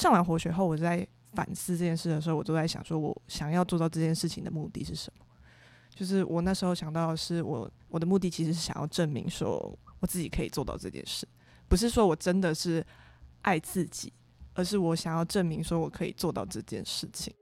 [0.00, 5.26] 上完活学后，我在反思这件事的时候，我都在想，说我想要做到这件事情的目的是什么？
[5.94, 11.28] 就是我那时候想到的是，我我的目的其实是想要证明说我自己可以做到这件事，
[11.68, 12.82] 不是说我真的是
[13.42, 14.10] 爱自己，
[14.54, 17.34] 而是我想要证明说我可以做到这件事情。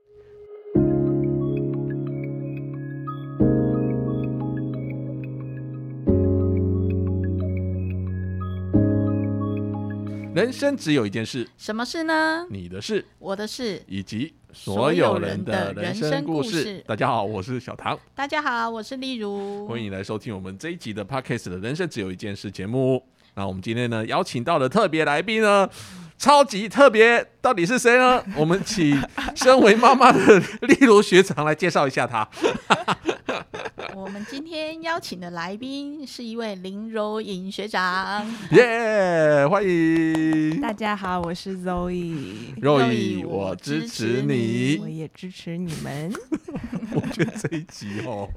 [10.39, 12.45] 人生只有一件事，什么事呢？
[12.49, 16.81] 你的事，我的事，以及所有人的人生故事。
[16.87, 17.99] 大家好，我是小唐。
[18.15, 19.67] 大家好，我是丽如。
[19.67, 23.03] 欢迎来收听我们这一集的 Podcast 的人生只有一件事节目。
[23.35, 25.69] 那我们今天呢，邀请到的特别来宾呢，
[26.17, 28.23] 超级特别，到底是谁呢？
[28.37, 28.97] 我们请
[29.35, 32.25] 身为妈妈的丽如学长来介绍一下他。
[34.09, 40.59] 我们今天邀请的来宾是一位林柔颖学长，耶，欢迎！
[40.59, 46.11] 大家好，我是 Zoe，柔颖，我支持你，我也支持你们。
[46.95, 48.27] 我觉得这一集哦，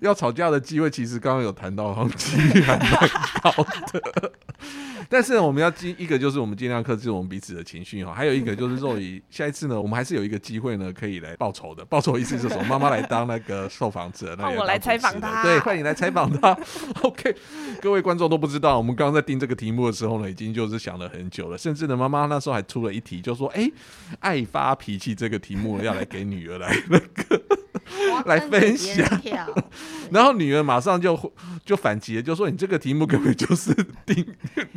[0.00, 3.10] 要吵架的机会，其实刚刚有谈到，好像几率还蛮
[3.42, 3.52] 高
[3.92, 4.32] 的。
[5.08, 11.84] 但是我们要尽一个就是我们尽量克制我们彼此的情绪哈，还有一个就是若以下一次呢，我们还是有一个机会呢，可以来报仇的。
[11.84, 12.64] 报仇意思是什么？
[12.64, 15.42] 妈妈来当那个受访者，那我来 采访他。
[15.42, 16.56] 对，快点来采访他。
[17.02, 17.34] OK，
[17.80, 21.58] 各位观众都不知道，我们刚刚在定这个题目的时候呢，已经就是想了很久了。
[21.58, 23.70] 甚至呢，妈妈那时候还出了一题，就说：“哎，
[24.20, 27.42] 爱发脾气这个题目要来给女儿来那个。”
[28.26, 29.06] 来分享，
[30.10, 31.32] 然后女儿马上就
[31.64, 33.74] 就反击了，就说：“你这个题目根本就是
[34.06, 34.26] 定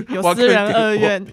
[0.09, 1.27] 有 私人恩怨、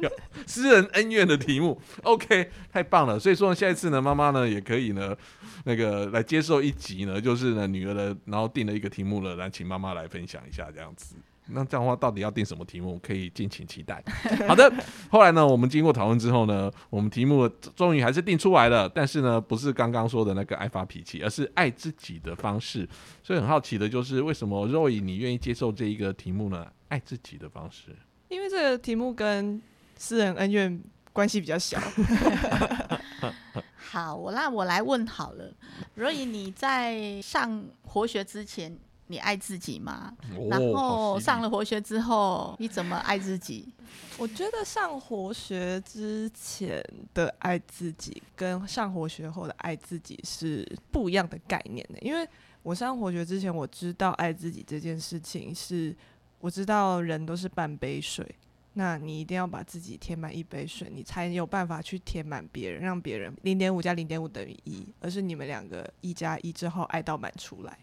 [0.46, 3.18] 私人恩怨的题目。” OK，太棒了。
[3.18, 5.16] 所以说下一次呢，妈妈呢也可以呢
[5.64, 11.14] 那个来接受一集呢，就是呢女儿的，然后定了一个题目了，来请妈妈来分享一下这样子。
[11.46, 12.98] 那这样的话，到底要定什么题目？
[13.02, 14.02] 可以敬请期待。
[14.46, 14.72] 好的，
[15.10, 18.88] 后来呢，我们经过讨论之后呢，我们题目终于还是定出来了。
[18.88, 22.88] 但是呢，不是刚刚说的那个爱发脾气，而是爱自己的方式。
[23.22, 26.66] 所以很好奇的就是，为什么若 e 你愿意接受这一个题目呢？
[26.88, 27.96] 爱自己的方式，
[28.28, 29.60] 因为这个题目跟
[29.96, 30.80] 私人恩怨
[31.12, 31.78] 关系比较小。
[33.90, 35.52] 好，我那我来问好了，
[35.94, 38.78] 若以你在上活学之前。
[39.08, 40.14] 你爱自己吗？
[40.48, 43.68] 然后上了活学之后，你怎么爱自己？
[44.16, 51.98] 我觉得上活学之前的爱自己，跟上活学后的爱自己是不一样的概念的。
[52.00, 52.26] 因为
[52.62, 55.94] 我上活学之前，我知道爱自己这件事情是，
[56.40, 58.26] 我知道人都是半杯水，
[58.74, 67.78] 那你一定要把自己填满一杯水，你才有办法去填满别人，让别人零点五加零点五等于一，而是你们两个一加一之后爱到满出来。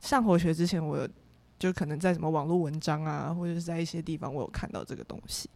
[0.00, 1.08] 上活学之前，我
[1.58, 5.48] 就可能在什么网络文章啊，或者是在一些地方，我有看到这个东西。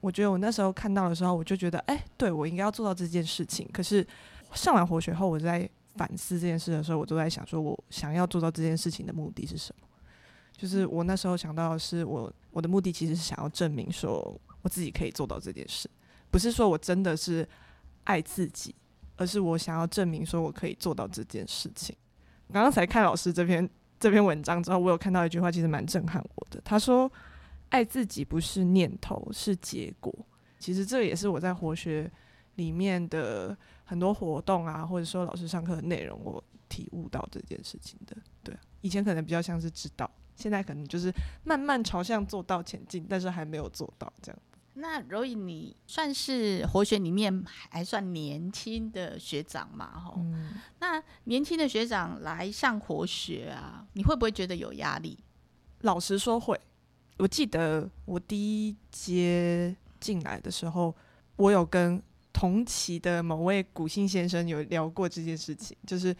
[0.00, 3.68] 我觉得我那时候看到的时候，我就觉得，哎，对我应该要做到这件事情。
[3.72, 4.06] 可是
[4.52, 9.88] 上完活学后，我在反思这件事的时候，我都在想，说我想要做到这件事情的目的是什么？
[10.56, 15.90] 就是我那时候想到的是，我我的目的其实是想要证明说我自己可以做到这件事，
[16.30, 17.48] 不是说我真的是
[18.04, 18.74] 爱自己，
[19.16, 21.96] 而是我想要证明说我可以做到这件事情。
[22.52, 23.68] 刚刚才看老师这篇
[23.98, 26.60] 这篇文章之后，我有看到一句话，其实蛮震撼我的。
[26.64, 27.10] 他说
[27.70, 30.14] ：“爱自己不是念头，是结果。”
[30.60, 32.10] 其实这也是我在活学
[32.54, 38.16] 里面的很多活动啊，或者说老师上课的内容，我体悟到这件事情的。
[38.42, 41.12] 对，以前可能比较像是知道，现在可能就是
[41.42, 44.38] 慢慢朝向做到前进，但是还没有做到这样。
[44.74, 49.86] 那柔颖，你算是活学里面还算年轻的学长嘛？
[49.86, 50.20] 哈，
[50.80, 55.18] 那年轻的学长来上活学啊，你会不会觉得有压力？
[55.82, 56.60] 老实说会。
[57.18, 60.92] 我记得我第一阶进来的时候，
[61.36, 62.02] 我有跟
[62.32, 66.14] 同期的某位古信先生有聊过这件事情，就是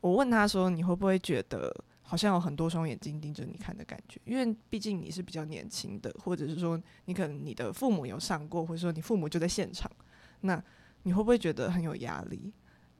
[0.00, 1.70] 我问他说：“你会不会觉得？”
[2.12, 9.90] 好像有很多双眼睛盯着你看的感觉，因为毕竟你是比较年轻的，或者是说你可能你的父母有上过，或者说你父母就在现场，
[10.42, 10.62] 那
[11.04, 12.52] 你会不会觉得很有压力？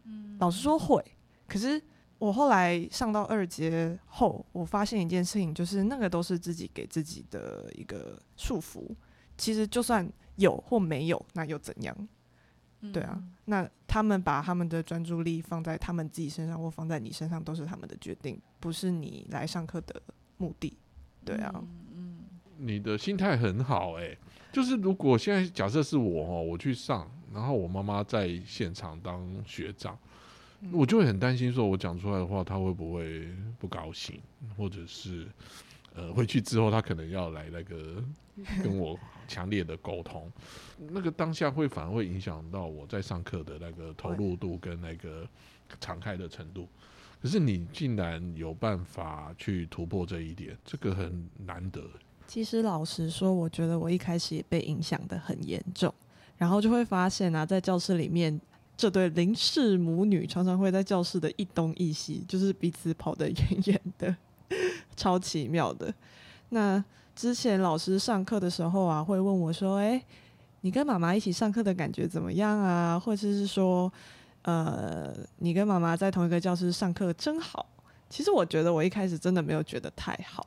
[0.04, 1.04] 嗯，老实说会。
[1.46, 1.78] 可是
[2.16, 8.96] 我后来上到二阶后，我发现一件事情，就是那个都是自己给自己的一个束缚。
[9.36, 11.94] 其实就算有或没有，那又怎样？
[12.90, 20.02] 对啊，那他们把他们的专注力放在他们自己身上，或放在你身上，都是他们的决定，不是你来上课的
[20.38, 20.76] 目的。
[21.24, 21.64] 对啊，
[21.94, 22.18] 嗯，
[22.58, 24.16] 你的心态很好哎，
[24.50, 29.96] 就是如果现在假设是我哦，我去上，然后我妈妈在现场当学长，
[30.72, 33.28] 我就会很担心，说我讲出来的话，他会不会
[33.60, 34.20] 不高兴，
[34.56, 35.28] 或者是
[35.94, 38.02] 呃，回去之后他可能要来那个
[38.62, 38.98] 跟我
[39.28, 40.30] 强烈的沟通，
[40.78, 45.26] 那个当下会反而会影响到我在上课的那个投入度跟那个
[45.80, 46.68] 敞开的程度。
[47.20, 51.80] 可是你竟然有办法去突破这一点，这个很难得。
[52.26, 55.94] 其实老实说，我觉得我一开始也被影响的很严重，
[56.36, 58.40] 然后就会发现啊，在教室里面，
[58.76, 63.36] 这对林氏母女常常会在教室的一东一西，就是彼此跑得远
[63.66, 64.16] 远的，
[64.96, 65.92] 超奇妙的。
[66.50, 66.82] 那
[67.14, 70.02] 之前老师上课的时候啊，会问我说：“哎，
[70.62, 73.92] 你跟妈妈一起上课的感觉怎么样啊？”或者是说。
[74.44, 77.64] 呃，你跟妈妈在同一个教室上课真好。
[78.10, 80.44] 其实我觉得我一开始真的没有觉得太好，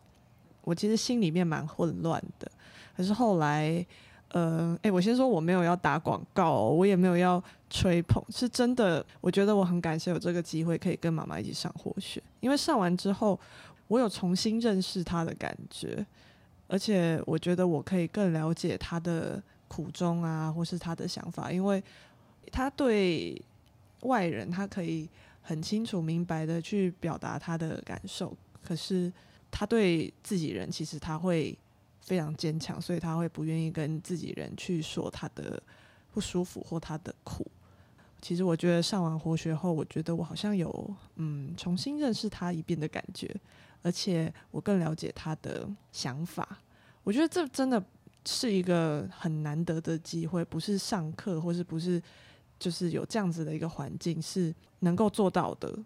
[0.66, 2.52] 我其实心里面蛮混乱的。
[2.98, 3.86] 可是后来，
[4.34, 9.06] 呃，诶，我先说我没有要打广告，我也没有要吹捧，是真的。
[9.22, 13.40] 我觉得我很感谢有这个机会可以跟妈妈一起上活学，因为上完之后，
[13.87, 16.05] 我有重新认识他的感觉，
[16.67, 21.83] 而且我觉得我可以更了解他的苦衷啊，或是他的想法，因为
[22.51, 23.41] 他对。
[24.01, 25.09] 外人他可以
[25.41, 29.11] 很清楚明白的去表达他的感受，可是
[29.49, 31.57] 他对自己人其实他会
[32.01, 35.59] 非常坚强，所以他会不愿意跟自己人去说他的
[36.11, 37.49] 不舒服或他的苦。
[38.21, 43.35] 其实我觉得上完活学后，我觉得我好像有嗯重新认识他一遍的感觉，
[43.85, 46.59] 而且我更了解他的想法。
[47.03, 47.81] 我觉得这真的
[48.25, 52.01] 是一个很难得的机会，不是上课或是不是。
[52.57, 55.77] 就是有这样子的一个环境是能够做到的。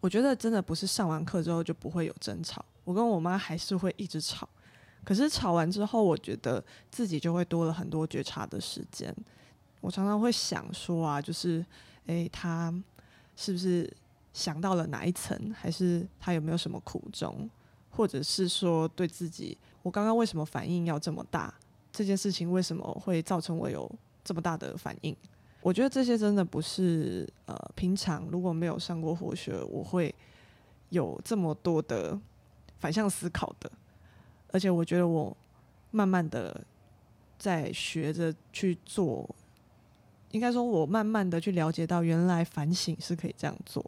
[0.00, 4.48] 我觉得真的不是上完课之后就不会有争吵，我跟我妈还是会一直吵。
[5.02, 9.12] 可是吵完之后，我觉得自己就会多了很多觉察的时间。
[9.80, 11.66] 我常常会想说啊，就是
[12.06, 12.72] 诶，他
[13.34, 13.92] 是不是
[14.32, 17.48] 想到了哪一层，还是他有没有什么苦衷，
[17.90, 21.52] 或者是说对自己，我刚刚为什么反应要这么大？
[21.92, 23.90] 这件事情为什么会造成我有
[24.24, 25.14] 这么大的反应？
[25.60, 30.14] 我觉得这些真的不是呃，平常如果没有上过活学，我会
[30.88, 32.18] 有这么多的
[32.78, 33.70] 反向思考的。
[34.48, 35.36] 而且我觉得我
[35.90, 36.64] 慢慢的
[37.38, 39.28] 在学着去做，
[40.30, 43.84] 应该说，我慢慢的去了解到，原来反省是可以这样做，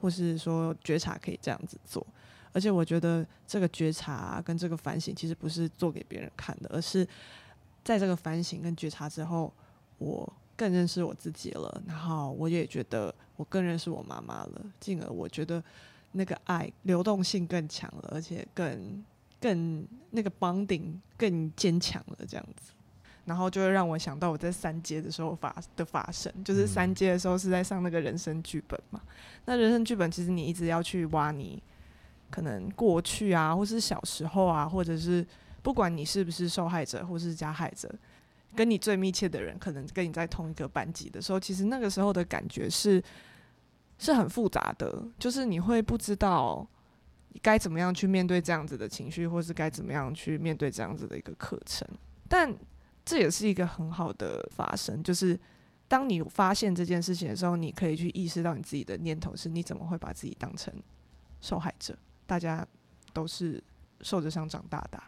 [0.00, 2.06] 或是说觉察可以这样子做。
[2.52, 7.06] 而且我觉得这个觉察跟这个反省，其实不是做给别人看的，而是
[7.84, 9.52] 在这个反省跟觉察之后，
[9.98, 10.32] 我。
[10.58, 15.62] 更认识我自己了，然后我也觉得我更认识我妈妈了，进而我觉得
[16.12, 19.04] 那个爱流动性更强了，而且更
[19.38, 22.72] 更那个 bonding 更坚强了，这样子，
[23.26, 29.02] 然后就会让我想到我在三阶的时候发的发生，就是三阶的时候是在上那个人生剧本嘛，
[29.44, 31.62] 那人生剧本其实你一直要去挖你
[32.30, 35.26] 可能过去啊，或是小时候啊，或者是
[35.62, 37.92] 不管你是不是受害者或是加害者。
[38.54, 43.02] 跟你最密切的人，可能跟你在同一个班级的时候，其实那个时候的感觉是
[43.98, 46.66] 是很复杂的，就是你会不知道
[47.42, 51.86] 该怎么样去面对这样子的情绪，或是该怎么样去面对这样子的一个课程。
[52.30, 52.50] 但
[53.06, 55.40] 这也是一个很好的发生，就是
[55.88, 60.74] 当你发现这件事情的时候，你可以去意识到你自己的念头是：你怎么会把自己当成
[61.40, 61.96] 受害者？
[62.26, 62.66] 大家
[63.14, 63.62] 都是
[64.02, 65.02] 受着伤长大的，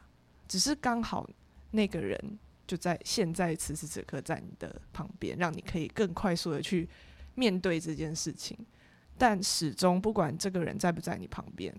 [0.47, 1.29] 只是刚好
[1.73, 2.39] 那个人。
[2.69, 6.87] 就在现在此时此刻，在你的旁边，让你可以更快速的去
[7.35, 8.55] 面对这件事情。
[9.17, 11.75] 但始终，不管这个人在不在你旁边，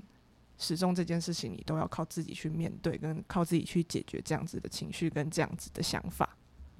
[0.60, 6.38] 始终这件事情你都要靠自己去面对，跟靠自己去解决这样子的情绪跟这样子的想法。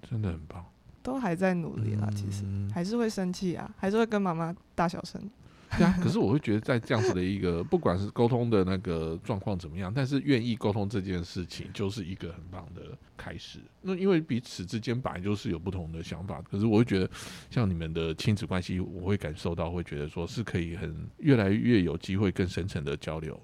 [0.08, 0.64] 真的很棒，
[1.02, 2.08] 都还在努力啦。
[2.16, 5.28] 其实还是会生气啊，还是会跟妈妈大小声。
[5.78, 13.60] 对啊，可是我会觉得在这样子的一个，不管是沟通的那个状况怎么样，但是愿意沟通这件事情，就是一个很棒的开始。
[13.80, 17.08] 那因为彼此之间本来就是有不同的想法，可是我会觉得，
[17.52, 23.40] 像你们的亲子关系，我会感受到，会觉得说是可以很越来越有机会更深层的交流。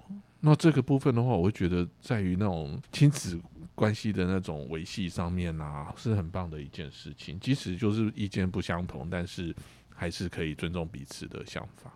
[0.46, 3.36] 那这个部分的话，我会觉得在于那种亲子
[3.74, 7.36] 关系的那种维系上面啊，是很棒的一件事情。
[7.40, 9.52] 即使就是意见不相同，但是
[9.92, 11.92] 还是可以尊重彼此的想法。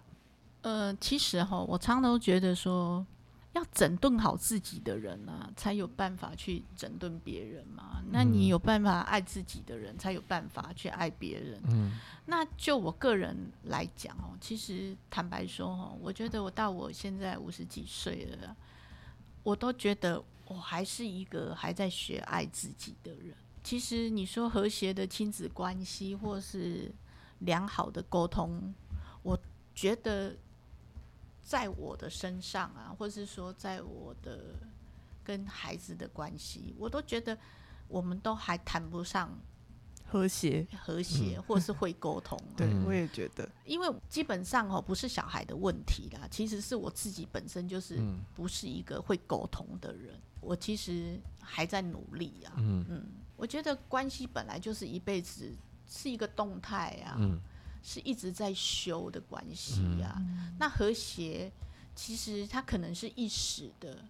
[0.62, 3.06] 呃，其实哈，我常常都觉得说，
[3.52, 8.00] 要整顿好自己的人啊，才有办法去整顿别人嘛。
[8.12, 11.60] 那你有办法爱自己的人，才有办法去爱别人。
[11.68, 18.56] 嗯，那就我个人来讲哦，其实坦白说哦，我觉得我到我现在五十几岁了，
[19.42, 23.34] 我都觉得我还是一个还在学爱自己的人。
[23.64, 26.94] 其实你说和谐的亲子关系，或是
[27.40, 28.72] 良好的沟通，
[29.24, 29.36] 我
[29.74, 30.36] 觉得。
[31.50, 34.54] 在我的身上啊，或是说在我的
[35.24, 37.36] 跟孩子的关系，我都觉得
[37.88, 39.36] 我们都还谈不上
[40.06, 42.38] 和谐，和谐，或是会沟通。
[42.56, 50.14] 对嗯我也觉得，因为基本上哦，不是小孩的问题啦，其实是我自己本身就是嗯不是一个会沟通的人。
[50.40, 52.52] 我其实还在努力啊。
[52.58, 53.04] 嗯嗯，
[53.36, 55.52] 我觉得关系本来就是一辈子
[55.88, 57.40] 是一个动态啊，嗯
[57.82, 60.20] 是一直在修的关系啊。
[60.58, 61.50] 那和谐
[61.94, 64.04] 其实它可能是一时的，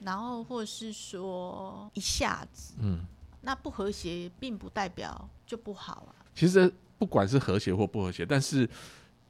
[0.00, 3.04] 然后或是说一下子，嗯，
[3.42, 6.14] 那不和谐并不代表就不好啊。
[6.34, 8.68] 其实不管是和谐或不和谐，但是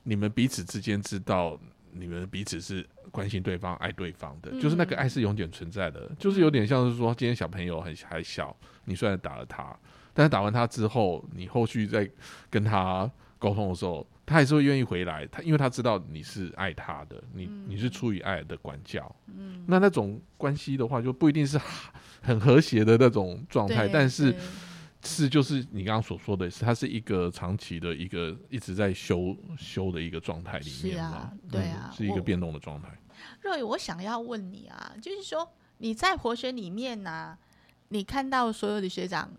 [0.03, 1.59] 你们彼此之间知道
[1.93, 9.77] 你们彼此是关心对方、爱对方的，就是那个嗯爱是永远存在的，就是有点像是说，今天小朋友很还小，你虽然打了他，
[10.13, 12.11] 但是打完他之后，你后续再
[12.51, 13.11] 跟他
[13.45, 21.61] 沟通的时候，他还是会愿意回来，他因为他知道你是爱他的，你你是出于爱的管教，嗯，那那种关系的话，就不一定是
[22.23, 24.35] 很和谐的那种状态，但是
[25.03, 32.89] 是就是你刚刚所说的是，它是一个长期的一个一直在修修的一个状态里面是啊嘛对啊嗯是一个变动的状态。
[33.43, 35.47] 若雨，我想要问你啊，就是说
[35.79, 37.37] 你在活学里面呢、
[37.89, 39.31] 你看到所有的学长，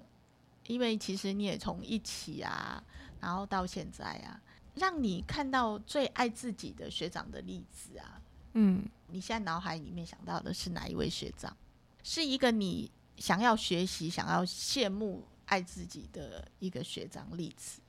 [0.67, 2.83] 因为其实你也从一起啊，
[3.25, 4.39] 然后到现在啊，
[4.75, 8.21] 让你看到最爱自己的学长的例子啊，
[8.53, 11.57] 嗯，你现在脑海里面想到的是哪一位学长？
[12.03, 17.81] 是一个你想要学习、想要羡慕、爱自己的一个学长例子？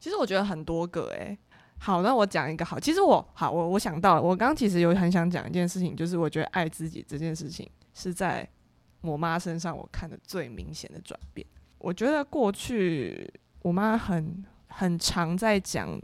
[0.00, 1.38] 其实我觉得很多个哎、
[1.78, 2.80] 好，那我讲一个好。
[2.80, 8.48] 其实我好，我我想到了，我刚刚其实有很想讲一件事情，就是我觉得爱自己这件事情是在
[9.02, 11.46] 我妈身上我看的最明显的转变。
[11.78, 13.32] 我觉得过去
[13.62, 16.00] 我妈很很常在讲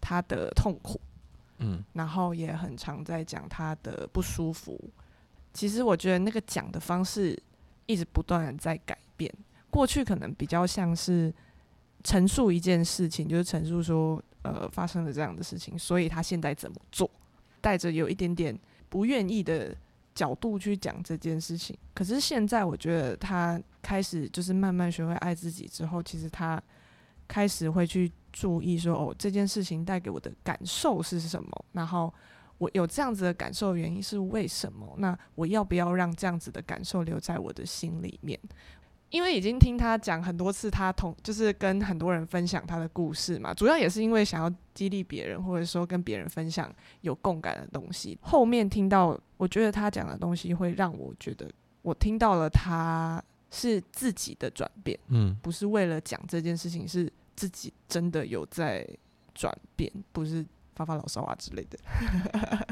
[0.00, 1.00] 他的痛苦，
[1.58, 4.78] 嗯然后也很常在讲他的不舒服。
[5.52, 7.38] 其实我觉得那个讲的方式
[7.86, 9.32] 一直不断的在改变。
[9.70, 11.32] 过去可能比较像是
[12.04, 17.10] 陈述一件事情，就是陈述说，呃，发生了这样的事情，所以他现在怎么做，
[17.60, 19.74] 带着有一点点不愿意的
[20.14, 21.76] 角度去讲这件事情。
[21.94, 26.62] 可是现在，我觉得他开始就是慢慢学会爱自己之后，其实他
[27.32, 32.12] 开始会去注意说，哦，这件事情带给我的感受是什么，然后
[32.58, 34.94] 我有这样子的感受，原因是为什么？
[34.98, 38.38] 那我要不要让这样子的感受留在我的心里面？
[39.08, 46.70] 因为已经听他讲很多次，他同就是跟很多人分享他的故事嘛，主要也是因为想要激励别人，或者说跟别人分享
[47.00, 48.18] 有共感的东西。
[48.20, 58.86] 后面听到，我觉得他讲的东西会让我觉得，我听到了他是自己的转变，嗯不是为了讲这件事情，是自己真的有在
[59.34, 61.78] 转变，不是发发牢骚啊之类的。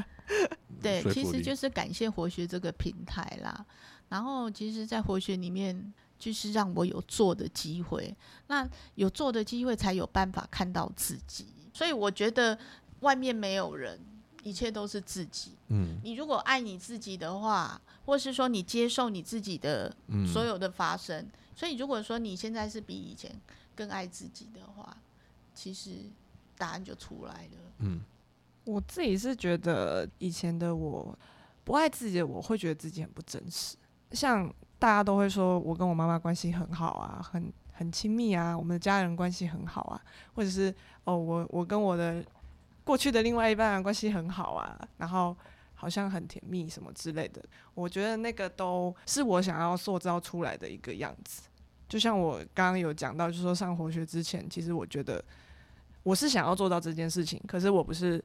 [0.81, 3.65] 对，其实就是感谢活学这个平台啦。
[4.09, 8.13] 然后，其实，在活学里面，就是让我有做的机会。
[8.47, 11.47] 那有做的机会，才有办法看到自己。
[11.73, 12.57] 所以，我觉得
[13.01, 13.99] 外面没有人，
[14.43, 15.51] 一切都是自己。
[15.69, 23.33] 嗯你如果爱你自己的话，或是说你接受你自己的嗯，所有的发生，所以如果说你现在是比以前
[23.81, 24.95] 更爱自己的话，
[25.55, 25.89] 其实
[26.55, 27.57] 答案就出来了。
[27.79, 27.99] 嗯
[28.63, 31.17] 我自己是觉得以前的我
[31.63, 33.75] 不爱自己的我会觉得自己很不真实，
[34.11, 39.99] 像大家都会说我跟我妈妈关系很好啊，很很亲密啊，我们的家人关系很好啊，
[40.35, 40.71] 或者是
[41.05, 42.23] 哦我我跟我的
[42.83, 45.35] 过去的另外一半关系很好啊，然后
[45.73, 51.49] 好像很甜蜜什么之类的，我觉得那个都是我想要塑造出来的一个样子。
[51.91, 55.21] 就像我刚刚有讲到，就是说上活学之前，其实我觉得
[56.03, 58.23] 我是想要做到这件事情，可是我不是，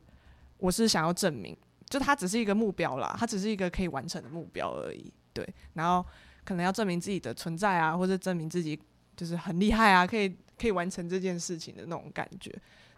[0.59, 1.57] 我是想要证明，
[1.91, 5.13] 就它只是一个目标啦，它只是一个可以完成的目标而已。
[5.33, 5.45] 对，
[5.75, 6.07] 然后
[6.45, 8.81] 可能要证明自己的存在啊，或者证明自己
[9.17, 12.55] 就是很厉害啊，可以可以完成这件事情的那种感觉。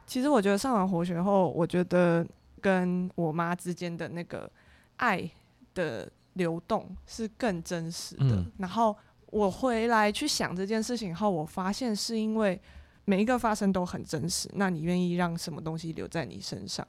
[0.06, 2.26] 其实我觉得上完活学后，我觉得
[2.60, 4.50] 跟我妈之间的那个
[4.98, 5.30] 爱
[5.72, 8.36] 的流动是更真实的。
[8.36, 8.94] 嗯然后
[9.30, 12.60] 我回来去想这件事情后，我发现是因为
[13.04, 14.50] 每一个发生都很真实。
[14.54, 16.86] 那你愿意让什么东西留在你身上？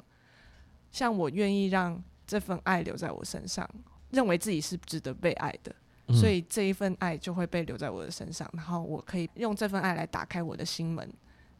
[0.91, 3.69] 像我愿意让这份爱留在我身上，
[4.12, 5.75] 认为自己是值得被爱的，
[6.08, 11.08] 嗯所以这一份爱就会被留在我的身上，然后我可以用这份爱来打开我的心门，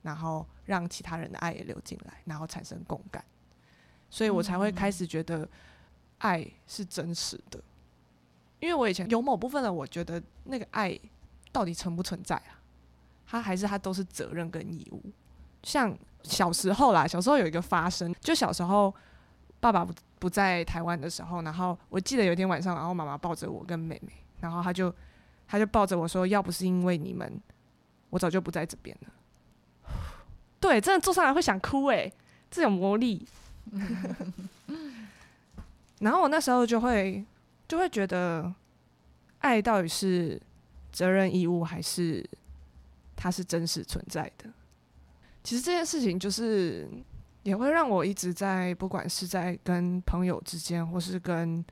[0.01, 3.24] 然后让其他人的爱也流进来，然后产生共感，
[4.09, 5.48] 所以我才会开始觉得
[6.19, 7.62] 爱是真实的。
[8.60, 10.98] 因为我以前有某部分的我觉得那个爱
[11.51, 12.60] 到底存不存在啊？
[13.25, 15.01] 它还是它都是责任跟义务。
[15.63, 18.94] 像小时候啦，小时候有一个发生，就小时候
[19.60, 24.94] 爸爸不不在台湾的时候，然后我记得有一天晚上，然后妈妈抱着我跟妹妹，然后她就
[25.48, 27.39] 她就抱着我说：“要不是因为你们，
[28.10, 29.89] 我早就不在这边了。
[30.60, 32.12] ”对，真的坐上来会想哭诶，
[32.51, 33.25] 这有魔力。
[36.00, 37.24] 然后我那时候就会
[37.70, 38.52] 就会觉得，
[39.38, 40.42] 爱到底是
[40.92, 42.28] 责任义务，还是
[43.16, 44.52] 它是真实存在的？
[45.44, 46.90] 其实这件事情就是
[47.44, 51.64] 也会让我一直在，不管是在跟朋友之间，或是跟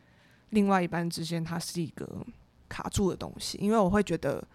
[0.52, 2.08] 另外一半之间，它是一个
[2.70, 3.58] 卡住的东西。
[3.58, 4.48] 因为我会觉得，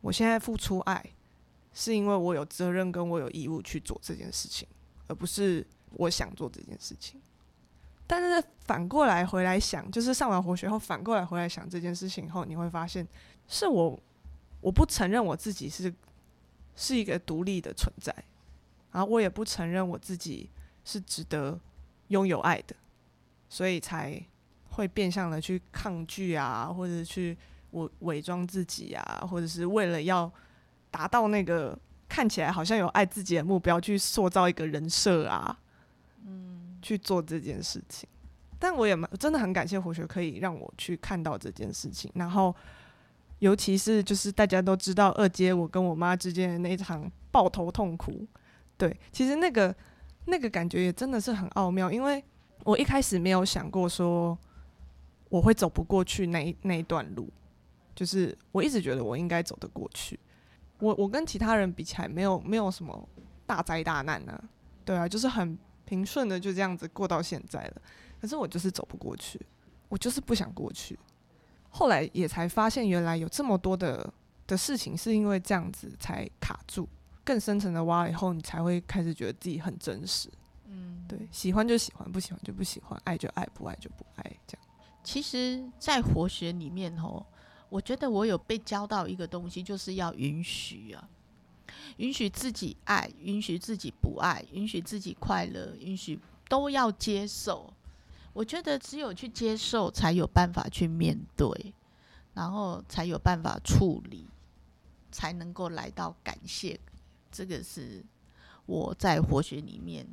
[0.00, 1.04] 我现在付出爱，
[1.74, 4.68] 是因为我有责任跟我有义务去做这件事情，
[5.08, 7.20] 而不是我想做这件事情。
[8.06, 13.06] 但是反过来回来想，就是上完活学后反过来回来想这件事情后，你会发现
[13.48, 13.98] 是我
[14.60, 15.92] 我不承认我自己是
[16.76, 18.14] 是一个独立的存在，
[18.90, 20.50] 然后我也不承认我自己
[20.84, 21.58] 是值得
[22.08, 22.76] 拥有爱的，
[23.48, 24.22] 所以才
[24.70, 27.36] 会变相的去抗拒啊，或者去
[27.70, 30.30] 伪伪装自己啊，或者是为了要
[30.90, 31.78] 达到那个
[32.08, 35.58] 看起来好像有爱自己的目标，去塑造一个人设啊。
[36.24, 38.08] 嗯去做这件事情，
[38.58, 42.54] 但我也蛮真的很感谢活学可以让我去看到这件事情，然后
[43.38, 48.26] 尤其是就是大家都知道二阶我跟我妈之间的那一场抱头痛哭，
[48.76, 49.74] 对，其实那个
[50.26, 52.22] 那个感觉也真的是很奥妙，因为
[52.64, 54.36] 我一开始没有想过说
[55.28, 57.28] 我会走不过去那一那一段路，
[57.94, 60.18] 就是我一直觉得我应该走得过去，
[60.78, 63.08] 我我跟其他人比起来没有没有什么
[63.46, 64.44] 大灾大难呢，
[64.84, 65.56] 对啊，就是很。
[65.84, 67.82] 平顺的就这样子过到现在了，
[68.20, 69.40] 可是我就是走不过去，
[69.88, 70.98] 我就是不想过去。
[71.70, 74.12] 后来也才发现，原来有这么多的
[74.46, 76.88] 的事情是因为这样子才卡住。
[77.24, 80.28] 更深层的挖了以后，你才会开始觉得自己很真实。
[80.66, 84.24] 嗯，对，喜欢就喜欢，不喜欢就不喜欢，爱就爱，不爱就不爱。
[84.46, 84.66] 这样。
[85.04, 87.24] 其实，在活学里面哦，
[87.68, 91.08] 我觉得我有被教到一个东西，就是要允许啊。
[91.96, 97.72] 允许自己爱，允许自己不爱，允许自己快乐，允许都要接受。
[98.32, 101.74] 我觉得只有去接受，才有办法去面对，
[102.34, 104.26] 然后才有办法处理，
[105.10, 106.78] 才能够来到感谢。
[107.30, 108.02] 这个是
[108.66, 110.06] 我在活学里面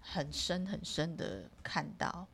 [0.00, 2.26] 很深很深的看到。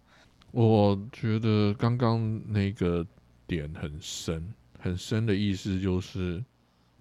[0.52, 3.06] 我觉得刚刚那个
[3.46, 6.44] 点很深，很深的意思就是。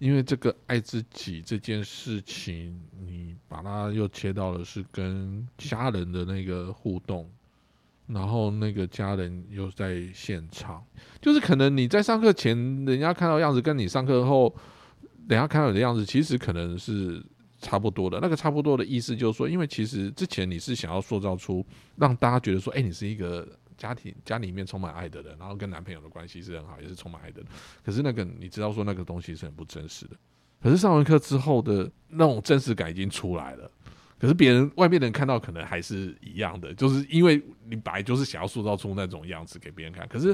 [0.02, 7.30] 因为这个爱自己这件事情，你把它又切到了是跟家人的那个互动，
[8.08, 10.84] 然后那个家人又在现场，
[11.20, 14.52] 就是可能你在上课前，人家看到样子，跟你上课后，
[15.28, 17.24] 人家看到你的样子，其实可能是
[17.60, 18.18] 差不多的。
[18.20, 23.46] 那个差不多的意思就是说，因为其实之前你是想要塑造出让大家觉得说，哎，你是一个。
[23.82, 27.42] 家庭家里面充满爱的人，然后跟男朋友的关系是很好，也是充满爱的。
[27.84, 30.16] 可是那个你知道说那个东西是很不真实的。
[30.62, 33.68] 可是上完课之后的那种真实感已经出来了。
[34.20, 40.06] 可是别人外面的人看到可能还是一样的，就是因为你本来就是想要塑造出那种样子给别人看。
[40.06, 40.32] 可是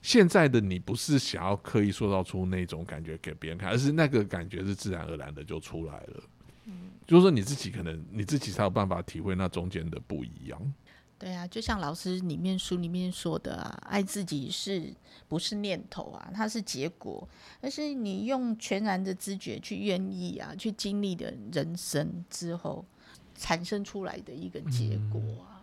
[0.00, 6.22] 现在的你不是想要刻意塑造出那种感觉给别人看，而是那个感觉是自然而然的就出来了。
[6.66, 10.74] 嗯，就是说你自己可能你自己才有办法体会那中间的不一样。
[11.18, 14.94] 对啊，就像老师里面书里面说的啊，爱自己是
[15.26, 16.30] 不是念头啊？
[16.32, 17.28] 它是结果，
[17.60, 22.84] 而是你用全然的知觉去愿意啊，去经历的人生之后
[23.34, 25.58] 产生出来的一个结果啊。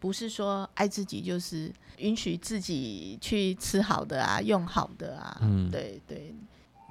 [0.00, 5.38] 不是说爱自己就是允许自己去吃好的啊，用好的啊。
[5.42, 6.34] 嗯，对对。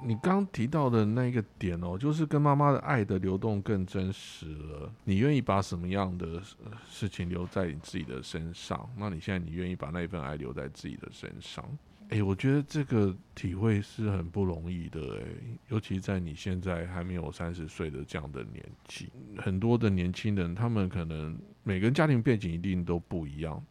[0.04, 4.92] 你刚提到的那个点哦，就是跟妈妈的爱的流动更真实了。
[5.04, 6.40] 你愿意把什么样的
[6.88, 8.88] 事情留在你自己的身上？
[8.96, 11.64] 那你现在你愿意把那一份爱留在自己的身上？
[12.10, 15.26] 诶，我觉得这个体会是很不容易的诶，
[15.68, 23.62] 尤其在你现在还没有三十岁的这样的年纪，很多的年轻人，他们可能每个人家庭背景一定都不一样，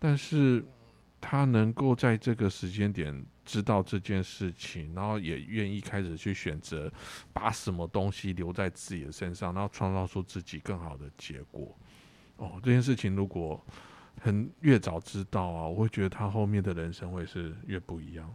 [0.00, 0.64] 但是
[1.20, 3.24] 他能够在这个时间点。
[3.46, 6.92] 知道这件事情，然后也愿意开始去选择，
[7.32, 11.72] 把什么东西留在自己的身上，然后创造出自己更好的结果。
[12.38, 13.64] 哦，这件事情如果
[14.20, 18.34] 很越早知道啊，我会觉得他后面的人生会是越不一样。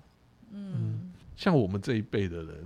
[0.52, 2.66] 嗯，像我们这一辈的人，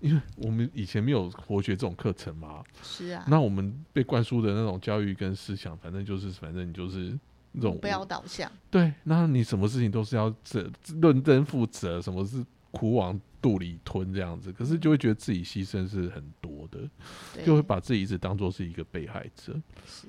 [0.00, 7.18] 因为我们以前没有活学这种课程嘛，是啊，那我们被灌输的那种教育跟思想，反正就是，反正你就是。
[7.60, 16.80] 目标导向，对，那你什么事情都是要责认真负责，什么是苦往肚里吞这样子，可是就会觉得自己牺牲是很多的，
[17.44, 19.54] 就会把自己一直当做是一个被害者。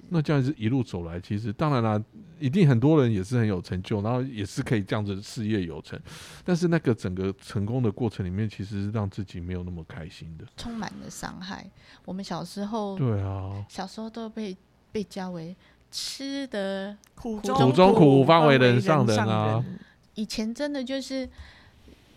[0.10, 2.04] 那这样子一路走来，其实当然啦，
[2.40, 6.00] 一定很多人也是很有成就，然后也是可以这样子事业有成，
[6.44, 10.46] 但是那个整个成功的过程里面，其实是让自己没有那么开心的。
[10.58, 11.70] 充满了伤害。
[12.06, 14.58] 我们小时候，对啊，小时候都被
[14.92, 15.56] 被教为
[15.91, 19.63] 吃的，苦中苦苦，方为人人上人啊
[20.15, 21.28] 以前真的就是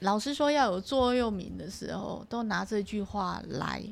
[0.00, 3.82] 老师说要有座右铭的时候，都拿这句话来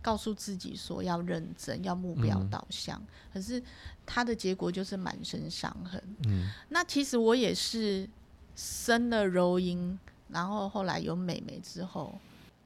[0.00, 3.00] 告诉自己说要认真，要目标嗯导向。
[3.32, 3.62] 可是
[4.06, 6.02] 他的结果就是满身伤痕。
[6.26, 8.08] 嗯那其实我也是
[8.56, 12.18] 生了柔音，然后后来有美眉之后，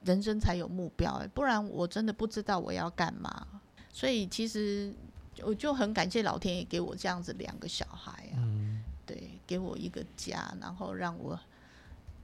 [0.05, 3.47] 人生才有目标、欸，不然我真的不知道我要干嘛。
[3.93, 4.95] 所以其实
[5.43, 11.39] 我就很感谢老天爷给我这样子两个小孩啊，嗯对，给我一个家，然后让我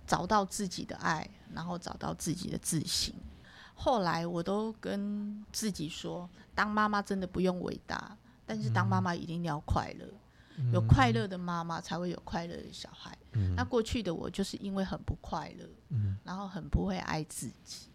[0.06, 3.14] 找到自己的爱，然后找到自己的自信。
[3.74, 10.06] 后来我都跟自己说，当妈妈真的不用伟大，但是当妈妈一定要快乐。
[10.72, 13.16] 有快乐的妈妈才会有快乐的小孩。
[13.34, 17.86] 嗯那过去的我就是因为很不快乐，嗯然后很不会爱自己，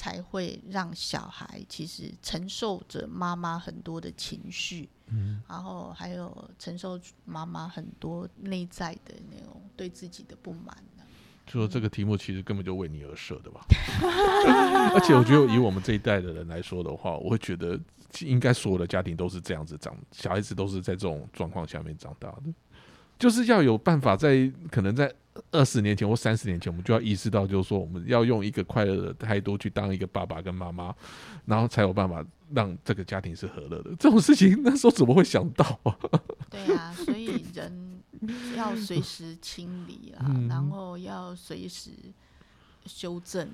[0.00, 11.04] 才会让小孩其实承受着妈妈很多的情绪，嗯然后还有承受妈妈很多内在的那种对自己的不满啊
[11.44, 13.60] 就说这个题目其实根本就为你而设的吧。
[14.96, 17.78] 而且我觉得以我们这一代的人来说的话，我会觉得
[18.20, 22.44] 应该所有的家庭都是这样子长，小孩子都是在这种状况下面长大的。
[23.18, 25.12] 就是要有办法在可能在
[25.50, 30.94] 二十年前或三十年前，我们就要意识到，就是说我们要用一个快乐的态度去当一个爸爸跟妈妈，
[31.44, 33.94] 然后才有办法让这个家庭是和乐的。
[33.98, 35.96] 这种事情那时候怎么会想到啊？
[36.50, 38.00] 对啊，所以人
[38.56, 41.90] 要随时清理啦，嗯然后要随时
[42.86, 43.48] 修正。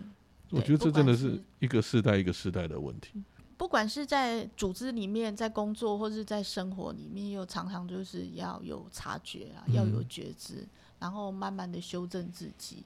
[0.50, 3.22] 我觉得这真的是一个世代一个世代的问题。
[3.56, 12.84] 不管是在组织里面，在工作或是在生活里面，又常常就是要有察觉啊，要有嗯觉知，然后慢慢的修正自己。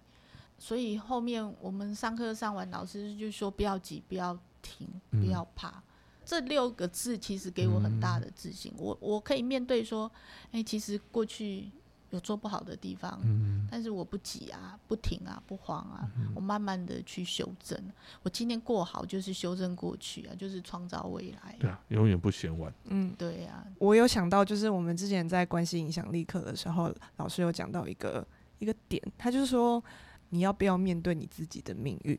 [0.58, 5.82] 所以后面我们上课上完，老师就说不要急，不要停，不嗯要怕。
[6.24, 10.08] 这六个字其实给我很大的自信，我我可以面对说，
[10.52, 11.68] 哎、其实过去
[12.10, 17.80] 有做不好的地方，嗯但是我不急啊，不停啊，不慌啊，我慢慢的去修正。
[18.22, 21.56] 我今天过好就是修正过去啊，就是创造未来。
[21.60, 22.72] 对啊，永远不嫌晚。
[22.86, 28.26] 嗯，对啊，我有想到，就是我们之前在关系影响力课的时候，老师有讲到一个
[28.58, 29.82] 一个点，他就是说
[30.30, 32.18] 你要不要面对你自己的命运，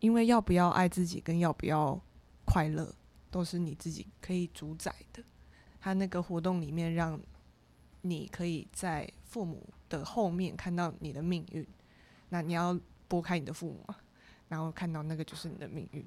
[0.00, 2.00] 因为要不要爱自己跟要不要
[2.46, 2.94] 快乐，
[3.30, 5.22] 都是你自己可以主宰的。
[5.78, 7.20] 他那个活动里面，让
[8.08, 11.66] 你可以在父母的后面看到你的命运，
[12.28, 13.96] 那你要拨开你的父母嘛，
[14.48, 16.04] 然后看到那个就是你的命运，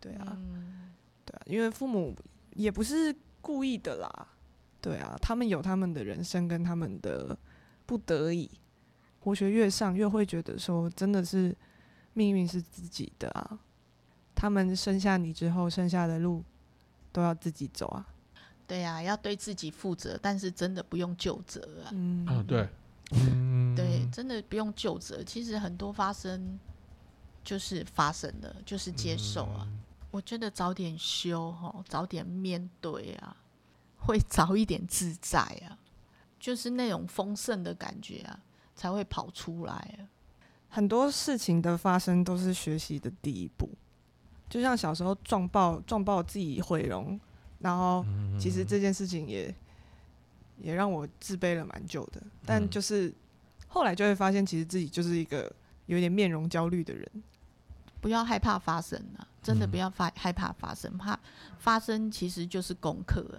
[0.00, 0.36] 对啊。
[0.38, 0.92] 嗯，
[1.24, 2.14] 对啊，因为父母
[2.54, 4.28] 也不是故意的啦，
[4.80, 7.36] 对啊，他们有他们的人生跟他们的
[7.86, 8.50] 不得已。
[9.20, 11.56] 活学越上，越会觉得说，真的是
[12.12, 13.60] 命运是自己的啊。
[14.34, 16.42] 他们生下你之后，剩下的路
[17.12, 18.04] 都要自己走啊。
[18.66, 21.90] 对啊，要对自己负责，但是真的不用就责啊。
[21.92, 22.68] 嗯啊，对，
[23.10, 25.22] 嗯，对，真的不用就责。
[25.22, 26.58] 其实很多发生
[27.44, 29.68] 就是发生了，就是接受啊。
[30.10, 33.36] 我觉得早点修哈，早点面对啊，
[33.98, 35.78] 会早一点自在啊，
[36.38, 38.40] 就是那种丰盛的感觉啊，
[38.74, 40.08] 才会跑出来啊。
[40.68, 43.68] 很多事情的发生都是学习的第一步，
[44.48, 47.20] 就像小时候撞爆撞爆自己毁容，
[47.62, 48.04] 然后
[48.38, 49.54] 其实这件事情也
[50.60, 53.12] 也让我自卑了蛮久的，但嗯就是
[53.68, 55.50] 后来就会发现，其实自己就是一个
[55.86, 57.08] 有点面容焦虑的人。
[58.00, 61.18] 不要害怕发生啊，真的嗯不要发害怕发生，怕
[61.58, 63.38] 发生其实就是功课啊。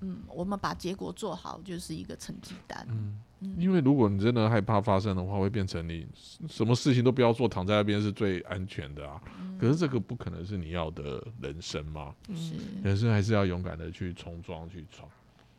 [0.00, 2.86] 嗯，我们把结果做好就是一个成绩单。
[2.90, 3.20] 嗯，嗯
[3.58, 6.06] 因为如果你真的害怕发生的话，会变成你
[6.48, 9.20] 什么事情都不要做，躺在那边是最安全的啊。
[9.58, 15.08] 可是这个不可能是你要的人生嘛，是，人生还是要勇敢的去冲撞去闯。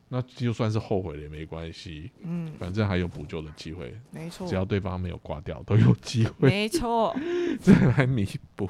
[0.09, 7.15] 那就算是后悔了也没关系，嗯，反正还有补救的机会，没错只，要对方没有挂掉，都有机会没错，
[7.59, 8.69] 再来弥补。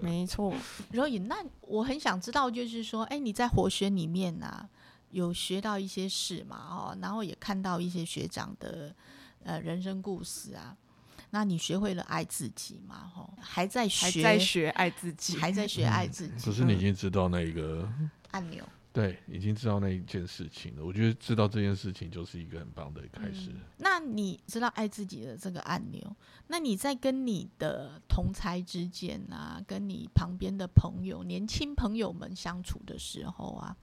[0.00, 0.54] 没错。
[0.90, 4.66] 若隐，那我很想知道，就是说，哎，你在活学里面啊，
[5.12, 6.56] 有学到一些事嘛？
[6.70, 8.94] 哦，然后也看到一些学长的
[9.44, 10.76] 呃人生故事啊。
[11.30, 13.10] 那你学会了爱自己嘛？
[13.14, 16.44] 吼，还在还学，在学爱自己，还在学爱自己。
[16.44, 17.88] 可是你已经知道那个
[18.32, 20.84] 按钮，对，已经知道那一件事情了。
[20.84, 23.48] 我觉得知道这件事情就是一个很棒的开始。
[23.50, 26.16] 嗯那你知道爱自己的这个按钮，
[26.48, 33.74] 那你在跟你的同才之间啊，跟你旁边的朋友、年轻朋友们相处的时候啊，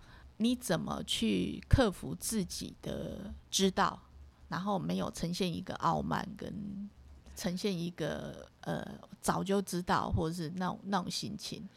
[0.41, 3.99] 你怎么去克服自己的知道，
[4.47, 6.89] 然后没有呈现一个傲慢，跟
[7.35, 8.85] 呈现一个呃
[9.21, 11.67] 早就知道，或者是那种那种心情？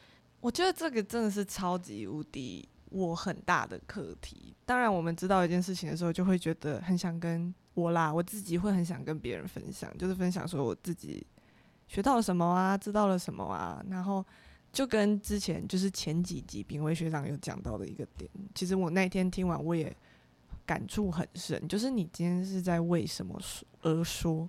[0.41, 4.55] 我觉得这个真的是超级无敌我很大的课题。
[4.65, 11.27] 当然，我们知道一件事情的时候，就会觉得很想跟我啦，我自己会很想跟别人分享，就是分享说我自己
[11.89, 14.25] 学到了什么啊，知道了什么啊，然后
[14.73, 19.95] 就跟之前就是前几集炳威学长有讲到的一个点，其实我那天听完我也
[20.65, 24.49] 感触很深，就是你今天是在为什么说而说？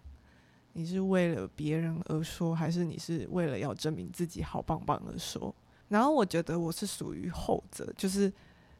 [0.76, 5.54] 你是为了别人而说，还是你是为了要证明自己好棒棒而说？
[5.90, 8.24] 然后我觉得我是属于后者，就是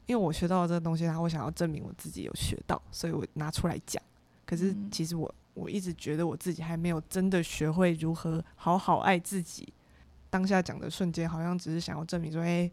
[0.06, 4.02] 因为我学到了这个东西，然后我想要证明我自己有学到，所以我拿出来讲。
[4.46, 9.70] 可是嗯其实我我一直觉得我自己还没有真的学会如何好好爱自己。
[10.34, 12.68] 当下讲的瞬间，好像只是想要证明说，哎、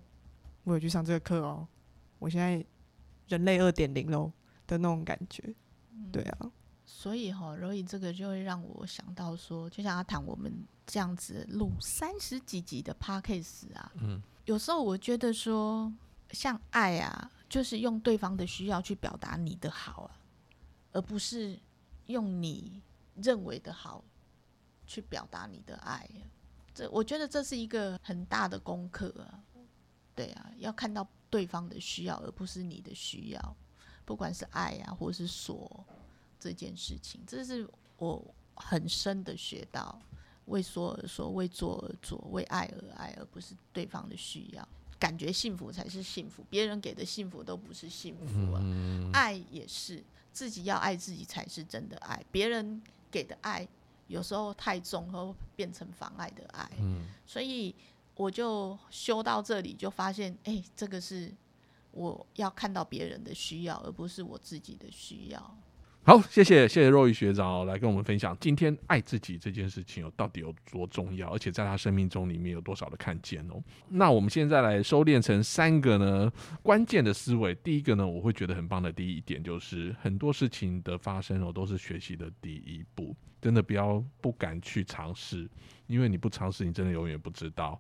[0.63, 1.67] 我有去上这个课哦，
[2.17, 2.65] 我现在
[3.27, 4.31] 人类二点零喽
[4.65, 5.53] 的那种感觉。
[6.11, 6.51] 对啊，
[6.83, 10.51] 所以哈、所以这个就会让我想到说，就像阿谈我们
[10.87, 15.93] 这样子录三十几集的 podcast 啊，嗯，有时候我觉得说，
[16.31, 20.17] 像爱啊，就是用对方的需要去表达你的好啊，
[20.93, 21.59] 而不是
[22.07, 22.81] 用你
[23.17, 24.03] 认为的好
[24.87, 26.09] 去表达你的爱。
[26.73, 29.39] 这我觉得这是一个很大的功课啊。
[30.13, 33.55] 对啊，要看到对方的需要，而不是你的需要，
[34.05, 35.85] 不管是爱啊，或是所
[36.39, 38.23] 这件事情，这是我
[38.55, 39.99] 很深的学到。
[40.45, 44.67] 为说而说，为做而做，为爱而爱，而不是对方的需要。
[44.99, 48.61] 感觉幸福才是幸福，别人给的幸福都不是幸福啊。
[49.13, 50.03] 爱也是，
[50.33, 52.21] 自己要爱自己才是真的爱。
[52.31, 53.65] 别人给的爱
[54.11, 56.69] 有时候太重，会变成妨碍的爱。
[56.79, 57.73] 嗯所以
[58.15, 61.33] 我就修到这里，就发现，哎、这个是
[61.91, 65.57] 我要看到别人的需要，而不是我自己的需要。
[66.03, 73.63] 好，谢谢谢谢若雨学长、哦、来跟我们分享今天爱自己这件事情哦，到底有多重要，而且在他生命中里面有多少的看见哦。
[73.87, 76.31] 那我们现在来收敛成三个呢
[76.63, 77.53] 关键的思维。
[77.53, 83.15] 第一个呢，我会觉得很棒的第一点就是，很多事情的发生哦，都是学习的第一步。
[83.39, 85.47] 真的不要不敢去尝试，
[85.85, 87.79] 因为你不尝试，你真的永远不知道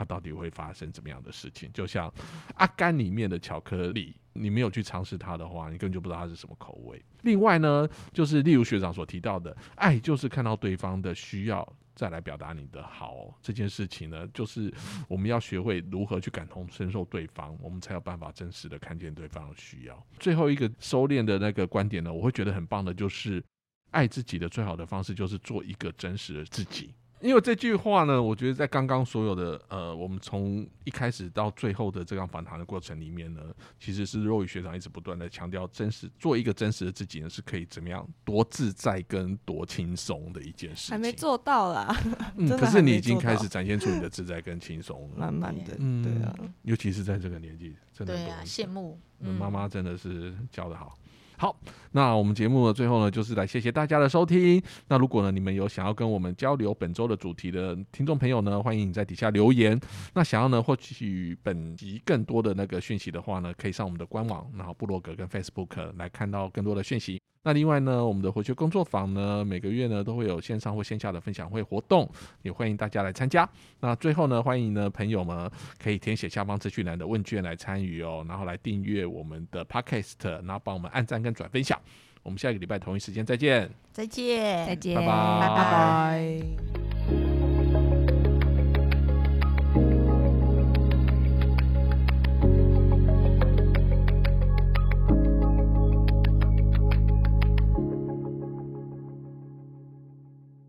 [0.00, 1.70] 它到底会发生怎么样的事情。
[1.74, 2.10] 就像
[2.54, 7.04] 阿甘里面的巧克力，你没有去尝试它的话，你根本就不知道它是什么口味。
[7.22, 11.76] 另外呢，就是例如学长所提到的，爱就是看到对方的需要。
[11.92, 14.72] 再来表达你的好这件事情呢，就是
[15.06, 20.06] 我们要学会如何去感同身受对方，我们才有办法真实的看见对方的需要。
[20.18, 23.44] 最后一个收敛的那个观点呢，我会觉得很棒的，就是
[23.90, 26.94] 爱自己的最好的方式就是做一个真实的自己。
[27.20, 33.40] 因为这句话呢，我觉得在刚刚所有的呃，我们从一开始到最后的这样访谈的过程里面呢，
[33.78, 40.90] 其实是若雨学长一直不断的强调，真实做一个真实的自己呢，是可以怎么样多自在跟多轻松的一件事情。
[40.92, 41.94] 还没做到啦，
[42.36, 48.98] 嗯， 可是你已经开始展现出你的自在跟轻松了，慢慢的，嗯对啊，尤其是在这个年纪，真的对啊，羡慕。
[49.22, 50.96] 嗯妈妈真的是教的好。
[51.40, 51.56] 好，
[51.92, 54.62] 那我们节目的最后呢，就是来谢谢大家的收听。
[54.88, 59.80] 那如果呢，你们有想要跟我们交流本周的主题的听众朋友呢，欢迎你在底下留言。
[60.12, 67.18] 那想要呢获取本集更多的那个讯息的话呢，可以上我们的官网，然后部落格跟 Facebook 来看到更多的讯息。
[67.42, 72.06] 那另外呢，我们的回学工作坊呢，每个月呢都会有线上或线下的分享会活动，
[72.42, 73.48] 也欢迎大家来参加。
[73.80, 75.50] 那最后呢，欢迎呢朋友们
[75.82, 81.80] 可以填写下方资讯栏的问卷来参与哦，然后来订阅我们的 Podcast，然后帮我们按赞跟转分享。
[82.22, 83.70] 我们下个礼拜同一时间再见。
[83.90, 86.99] 再见，再见，拜拜拜拜拜。